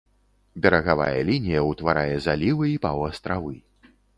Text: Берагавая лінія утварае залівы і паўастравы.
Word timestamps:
Берагавая 0.63 1.19
лінія 1.27 1.61
утварае 1.73 2.15
залівы 2.27 2.65
і 2.73 2.81
паўастравы. 2.87 3.53